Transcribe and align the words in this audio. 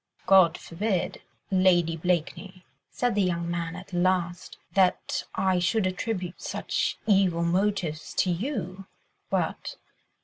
"God 0.25 0.57
forbid, 0.57 1.21
Lady 1.51 1.95
Blakeney," 1.95 2.65
said 2.89 3.13
the 3.13 3.21
young 3.21 3.47
man 3.51 3.75
at 3.75 3.93
last, 3.93 4.57
"that 4.73 5.25
I 5.35 5.59
should 5.59 5.85
attribute 5.85 6.41
such 6.41 6.97
evil 7.05 7.43
motives 7.43 8.11
to 8.15 8.31
you, 8.31 8.87
but 9.29 9.75